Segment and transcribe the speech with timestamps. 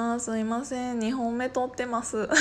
[0.00, 1.00] あすいません。
[1.00, 2.28] 2本目撮ってます。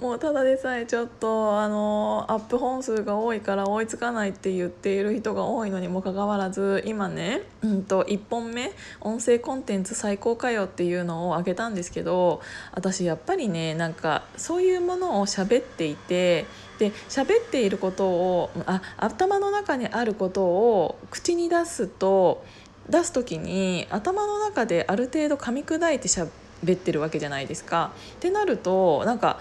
[0.00, 12.40] もうただでさえちょっとあのアップ本数が多いから追いつかないって言っている人が多いのにもかかわらず今ね、うんと、1本目音声コンテンツ最高かよっていうのをあげたんですけど
[12.72, 16.46] 私やっぱりねなんかそういうものを喋っていて
[16.78, 22.42] で喋っていることをあ頭の中にあることを口に出すと
[22.90, 26.28] 出す時に頭の中である程度噛み砕いて喋
[26.72, 27.92] ってるわけじゃないですか。
[28.14, 29.38] ってなるとなんか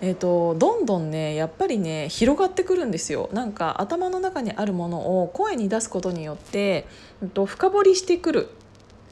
[0.00, 6.86] えーと、どんどんねやっぱりね広がってくるんですよなんか頭の中にあるものを声に出すことによって、
[7.22, 8.50] えーと、深掘りしてくる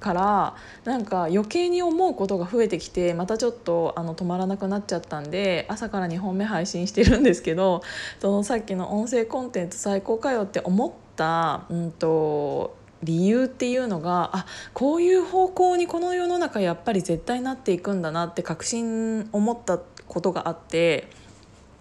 [0.00, 0.54] から
[0.84, 7.82] なんか余計に思うことが増えてきてまたちょっとあの止まらなくなっちゃったんで朝から2本目配信してるんですけど
[8.20, 21.08] そのさっきの音声コンテンツ最高かよって思った、うんと理由っていうのがあこういう方向にこの世の中やっぱり絶対なっていくんだなって確信思ったことがあって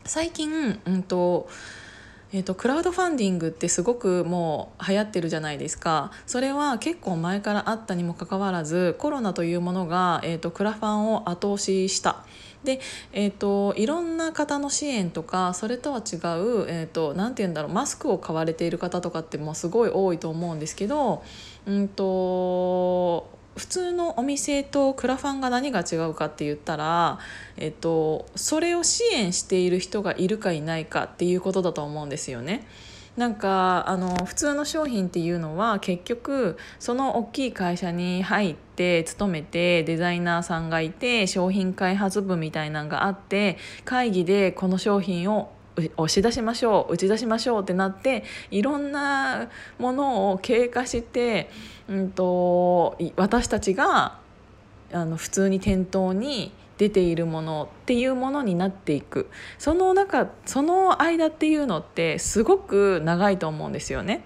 [0.05, 1.47] 最近、うんと
[2.35, 6.09] えーと、クラウドファンディングってすごくもう流行ってるじゃないですか。
[6.25, 12.25] それは結構前からあったにもかかわらずコロナというものが、えーと、クラファンを後押しした。
[12.63, 12.79] で、
[13.11, 21.23] えーと、いろんな方の支援とかそれとは違う何、えーと、て言うんだろうマスクを買われている方とかってもうすごい多いと思うんですけど、
[21.65, 27.19] うんと普通のお店とクラファンが何が違うかって言ったら、
[27.57, 32.65] えっと、それを支援している人がいるかいないかっていうことだと思うんですよね。
[33.17, 45.51] なんかあの普通の商品っていうのは結局その大きい会社に入って勤めてデザイナーさんがいて商品開発部みたいなのがあって会議でこの商品を
[45.97, 51.49] 押し出しましょう打ち出しましょうってなっていろんなものを経過して、
[51.87, 54.19] うんと、私たちが
[54.91, 64.25] あの普通に店頭に出ているものっていうものになっていくその中その間っていうのってすごく長いと思うんですよね。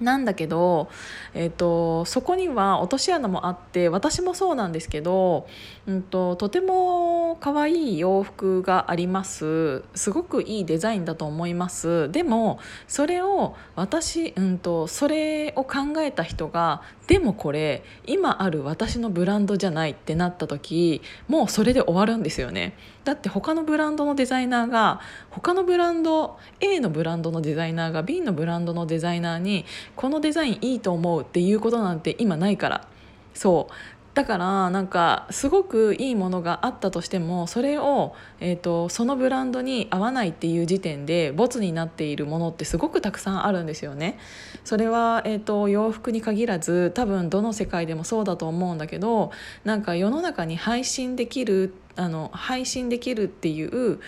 [0.00, 0.88] なんだけど、
[1.34, 5.46] えーと、そこには落とし穴もあって私もそうなんですけど、
[5.86, 22.76] うんと、とても可愛い洋服がありますすごくいいデザインだと思いますでもそれを私、うんと、それを考えた人がでもこれ今ある私のブランドじゃないってなった時もうそれで終わるんですよね。
[23.04, 25.00] だって他のブランドのデザイナーが
[25.30, 32.88] 他のブランド A のブランドのデザイナーが B のブランドのデザイナーにこのデザインいいと思うっていうことなんて今ないから。
[33.34, 33.72] そう。
[34.14, 44.18] だからなんかすごくいいものがあったとしてもそれを、えーと、そのブランドに合わないっていう時点でボツになっているものってすごくたくさんあるんですよね。
[44.64, 49.32] それは、えーと洋服に限らず多分どの世界でもそうだと思うんだけど
[49.64, 54.00] なんか世の中に配信できるあの配信できるっていう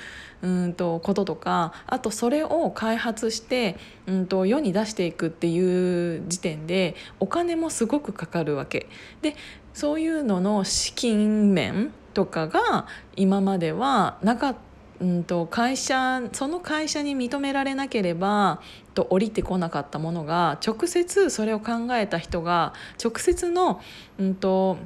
[0.46, 3.76] うんとこととかあとそれを開発して
[4.06, 8.86] うんと世に出していくっていう時点でお金もすごくかかるわけ。
[9.22, 9.34] で
[9.74, 12.86] そういうのの資金面とかが
[13.16, 14.60] 今まではなかった
[14.98, 18.62] うんと会社その会社に認められなければ
[18.94, 23.82] と降りてこなかったものが直接それを考えた人が直接の、
[24.18, 24.78] うんと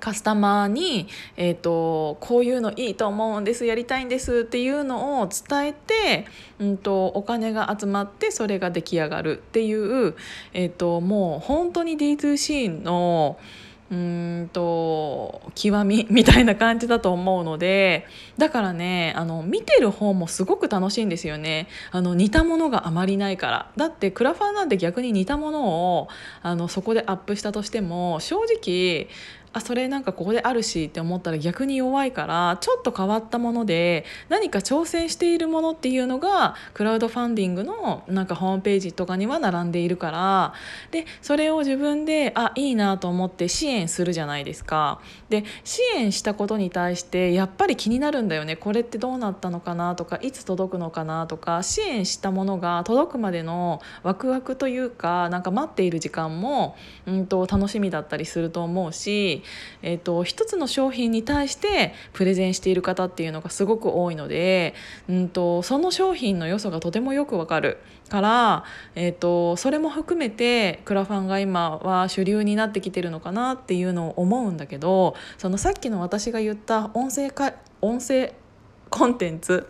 [0.00, 6.26] カスタマーに、えーと、こういうのいいと思うんですやりたいんですっていうのを伝えて、
[6.58, 10.14] うんと、お金が集まってそれが出来上がるっていう、
[10.52, 13.38] えーと、もう本当に D2C の
[13.90, 18.06] うんと極み みたいな感じだと思うので
[18.38, 21.68] だからねあの見てる方もすごく楽しいんですよね。
[21.90, 23.70] あの似たものがあまりないから。
[23.76, 26.08] だってクラファンなんて逆に似たものを
[26.42, 29.08] あのそこでアップしたとしても正直
[29.54, 40.54] あそれなんかここであるしって思ったら逆に弱いからちょっと変わったもので何か挑戦しているものっていうのがクラウドファンディングのなんかホームページとかには並んでいるから
[40.90, 45.00] でそれを自分であいいなと思って支援するじゃないですか。
[45.28, 56.76] で支援したことに対してやっぱり気になるんだよねこれってどうなったのかなとかいつ届くのかなとか支援したものが届くまでのワクワクというかなんか待っている時間も、
[57.06, 59.42] うんと楽しみだったりすると思うし
[59.82, 64.74] えーと、一つの商品に対してプレゼンしている方っていうのがすごく多いので、
[65.08, 67.78] うんと、その商品の良さがとてもよくわかる。
[68.08, 68.64] から、
[68.94, 78.34] えーと、それも含めてクラファンが今は主流になってきてるのかなっていうのを思うんだけどそのさっきの私が言った音声か音声
[78.90, 79.66] コンテンツ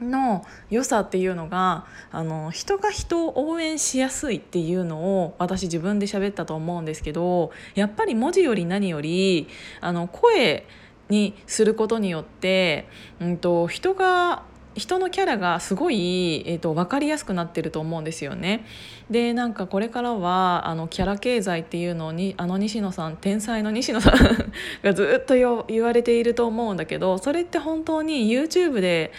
[0.00, 9.48] の良さっていうのがあの人が人を応援しやすいっていうのを私自分で喋ったと思うんですけどやっぱり文字より何より
[9.80, 10.66] あの声
[11.08, 12.88] にすることによって、
[13.20, 14.42] うんと、人が
[14.76, 18.66] 人のキャラがすごい、えーと、分かりやすくなってると思うんですよね。
[19.10, 24.14] でなんかこれからはあのキャラ経済っていうのにあの西野さん天才の西野さん
[24.84, 25.34] がずっと
[25.68, 29.12] 言われていると思うんだけどそれって本当に YouTube で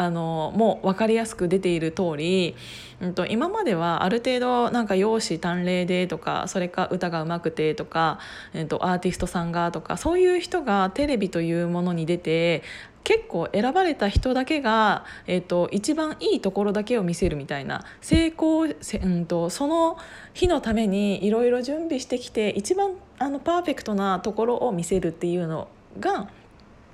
[0.00, 2.56] あのもう分かりやすく出ている通り、
[3.02, 8.18] うんと、今まではある程度なんか容姿端麗でとかそれか歌がうまくてとか、
[8.54, 12.62] えーと、アーティストさんがとかそういう人がテレビというものに出て
[13.04, 19.98] 結構選ばれた人だけが、えーと、一番いいところだけを見せるみたいな成功せ、うんと、その
[20.32, 25.68] 日のためにいろいろ準備してきて一番あのパーフェクトなところを見せるっていうの
[25.98, 26.30] が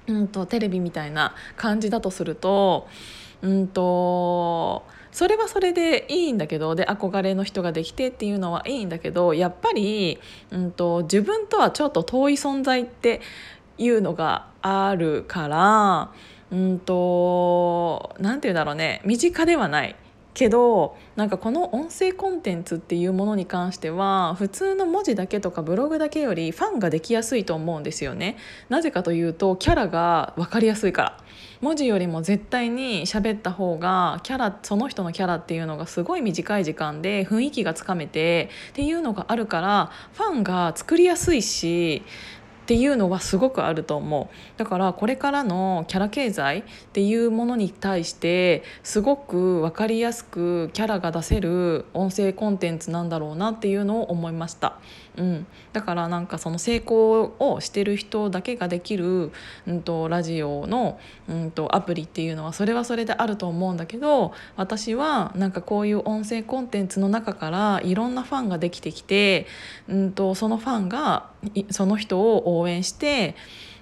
[0.08, 2.88] うんと、テレビみたいな感じだとすると,、
[3.42, 10.18] うんと、それはそれでいいんだけどで憧れの人ができてっていうのはいいんだけどやっぱり、
[10.50, 13.20] うんと、自分とはちょっと遠い存在って
[13.78, 16.12] いうのがあるから
[16.50, 19.96] うんとなんて言うんだろうね身近ではない。
[20.36, 28.36] けどなんかこの音声コンテンツっていうものに関しては普通の文字だけとかブログだけよりファンができやすいと思うんですよね。
[28.68, 31.18] なぜかというとキャラが分かりやすいから。
[31.62, 42.02] 文字よりも絶対に喋った方がキャラその人のキャラっていうのがすごい短い時間で雰囲気がつかめてっていうのがあるからファンが作りやすいし
[42.66, 44.58] っていうのはすごくあると思う。
[44.58, 54.80] だからこれからのキャラ経済っていうものに対してすごく分かりやすくキャラが出せる音声コンテンツなんだろうなっていうのを思いました、
[55.16, 59.32] うん、だからなんかその成功をしてる人だけができる、
[59.66, 60.98] うんと、ラジオの、
[61.28, 69.46] うんと、アプリっていうのはそれはそれであると思うんだけど私はなんかこういう音声コンテンツの中からいろんなファンができてきて、
[69.88, 71.30] うんとそのファンが
[71.70, 73.34] その人を応援して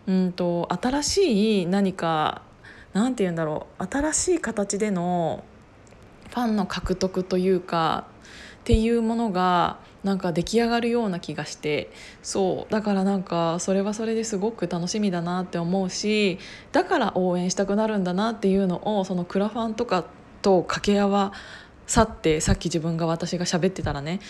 [0.06, 2.42] うんと新しい何か
[2.92, 5.44] 何て言うんだろう新しい形での
[6.30, 8.06] ファンの獲得というか
[8.64, 11.90] っていうものがなんか出来上がるような気がして
[12.22, 16.38] そうだからなんかそれはそれですごく楽しみだなって思うし
[16.72, 20.06] だから応援したくなるんだなっていうのをそのクラファンとか
[20.40, 21.34] と掛け合わ
[21.86, 24.20] 去ってさっき自分が私が喋ってたらね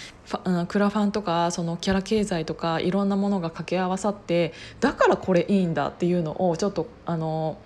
[0.66, 7.56] クラファンとかそのキャラ経済とかいろんなものが掛け合わさってだからこれいいんだっていうのをちょっとあの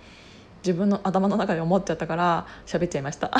[0.61, 3.31] 自分の頭の中で思っちゃったから喋っちゃいました。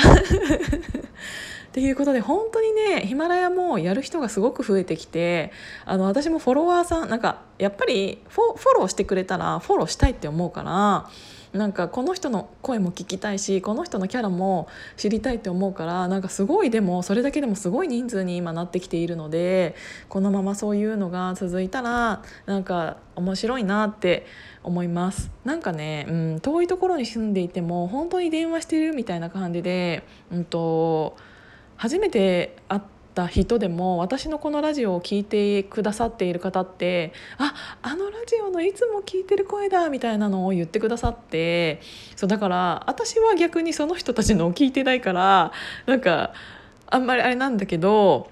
[1.70, 5.52] っていうことで本当にねヒマラヤもやる人がすごく増えてきて
[5.84, 11.08] あの私もフォロワーさんなんかやっぱりフォフォローしてくれたらフォローしたいって思うから
[11.52, 19.74] なんかこの人の声も聞きたいしこの人のキャラも知りたいって思うからなんかすごいでもそれだけでもすごい人数に今なってきているので
[20.08, 24.26] このままそういうのが続いたらなんか面白いなって
[24.62, 25.30] 思います。
[25.44, 31.16] なんかね、うん、遠いところに住んでいても本当に電話してるみたいな感じで、うんと、
[31.80, 32.82] 初めて会っ
[33.14, 41.80] た人でも私のこのラジオを聴いてくださっている方ってああのラジオのいつも聞いてる声だみたいなのを言ってくださって
[42.16, 45.52] そうだから私は逆にその人たちのを聞いてないから
[45.86, 46.34] なんか
[46.86, 48.28] あんまりあれなんだけど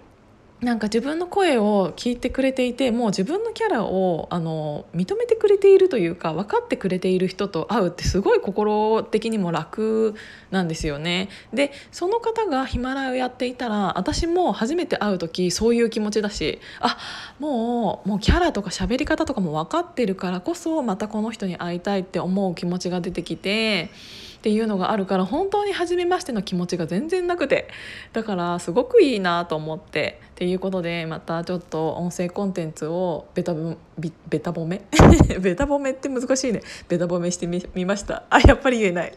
[0.60, 10.16] なんか自分の声を聞いてくれていてもう自分のキャラをあの認めてくれているというか分かってくれている人と会うってすごい心的にも楽
[10.50, 11.28] なんですよね。
[11.54, 16.98] でその方がヒマラヤをやっていたら私も初めて会う時そういう気持ちだしあ
[17.38, 23.90] もうもうキャラとか喋り方とかも分かってるからこそまたこの人に会いたいって思う気持ちが出てきて。
[24.48, 27.68] っていうのがあるから本当に初めましての気持ちが全然なくて。
[28.14, 30.22] だからすごくいいなと思って。
[30.30, 34.80] っていうことでまたちょっと音声コンテンツをベタブベタ褒め
[35.38, 36.62] ベタ褒めって難しいね。
[36.88, 38.22] ベタ褒めしてみました。
[38.30, 39.12] あやっぱり言えない。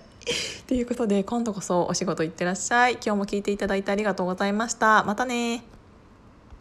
[0.67, 2.93] ということで今度こそお仕事行ってらっしゃい。
[2.93, 5.05] 今日も聞いていただいてありがとうございました。
[5.05, 5.63] またね